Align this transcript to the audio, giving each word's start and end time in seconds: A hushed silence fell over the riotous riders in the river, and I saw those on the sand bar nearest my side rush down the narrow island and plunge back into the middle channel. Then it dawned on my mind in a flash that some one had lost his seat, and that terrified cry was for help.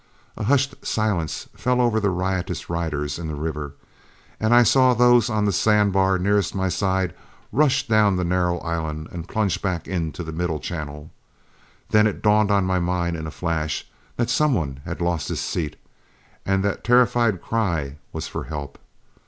A 0.35 0.45
hushed 0.45 0.83
silence 0.83 1.47
fell 1.55 1.79
over 1.79 1.99
the 1.99 2.09
riotous 2.09 2.71
riders 2.71 3.19
in 3.19 3.27
the 3.27 3.35
river, 3.35 3.75
and 4.39 4.51
I 4.51 4.63
saw 4.63 4.95
those 4.95 5.29
on 5.29 5.45
the 5.45 5.51
sand 5.51 5.93
bar 5.93 6.17
nearest 6.17 6.55
my 6.55 6.69
side 6.69 7.13
rush 7.51 7.87
down 7.87 8.15
the 8.15 8.23
narrow 8.23 8.57
island 8.61 9.09
and 9.11 9.29
plunge 9.29 9.61
back 9.61 9.87
into 9.87 10.23
the 10.23 10.31
middle 10.31 10.57
channel. 10.59 11.11
Then 11.89 12.07
it 12.07 12.23
dawned 12.23 12.49
on 12.49 12.65
my 12.65 12.79
mind 12.79 13.15
in 13.15 13.27
a 13.27 13.29
flash 13.29 13.85
that 14.15 14.31
some 14.31 14.55
one 14.55 14.79
had 14.85 15.01
lost 15.01 15.27
his 15.29 15.39
seat, 15.39 15.75
and 16.47 16.63
that 16.63 16.83
terrified 16.83 17.39
cry 17.39 17.97
was 18.11 18.27
for 18.27 18.45
help. 18.45 18.79